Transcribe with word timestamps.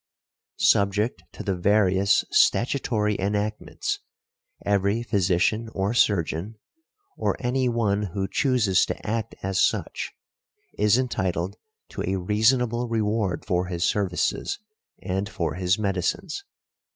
Subject 0.57 1.21
to 1.33 1.43
the 1.43 1.55
various 1.55 2.25
statutory 2.31 3.15
enactments, 3.19 3.99
every 4.65 5.03
physician 5.03 5.69
or 5.75 5.93
surgeon, 5.93 6.55
or 7.17 7.37
any 7.39 7.69
one 7.69 8.01
who 8.13 8.27
chooses 8.27 8.83
to 8.87 9.07
act 9.07 9.35
as 9.43 9.61
such, 9.61 10.11
is 10.75 10.97
entitled 10.97 11.55
to 11.89 12.01
a 12.09 12.15
reasonable 12.17 12.87
reward 12.87 13.45
for 13.45 13.67
his 13.67 13.83
services 13.83 14.57
and 15.03 15.29
for 15.29 15.53
his 15.53 15.77
medicines. 15.77 16.45